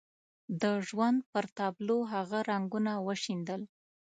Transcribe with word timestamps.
د 0.61 0.63
ژوند 0.87 1.19
پر 1.31 1.45
تابلو 1.57 1.97
هغه 2.13 2.39
رنګونه 2.51 2.93
وشيندل. 3.07 3.61